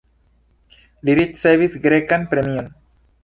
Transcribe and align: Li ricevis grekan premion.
Li 1.09 1.15
ricevis 1.19 1.77
grekan 1.85 2.27
premion. 2.35 2.73